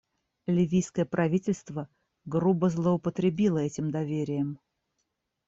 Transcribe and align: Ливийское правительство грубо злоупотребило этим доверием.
Ливийское 0.47 1.05
правительство 1.05 1.87
грубо 2.25 2.69
злоупотребило 2.71 3.59
этим 3.59 3.91
доверием. 3.91 4.57